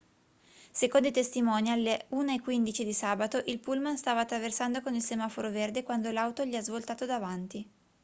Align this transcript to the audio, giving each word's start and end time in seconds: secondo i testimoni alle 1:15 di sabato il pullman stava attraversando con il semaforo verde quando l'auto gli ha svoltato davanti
secondo 0.71 1.09
i 1.09 1.11
testimoni 1.11 1.69
alle 1.69 2.07
1:15 2.09 2.83
di 2.83 2.91
sabato 2.91 3.39
il 3.45 3.59
pullman 3.59 3.99
stava 3.99 4.21
attraversando 4.21 4.81
con 4.81 4.95
il 4.95 5.03
semaforo 5.03 5.51
verde 5.51 5.83
quando 5.83 6.09
l'auto 6.09 6.43
gli 6.43 6.55
ha 6.55 6.61
svoltato 6.63 7.05
davanti 7.05 7.69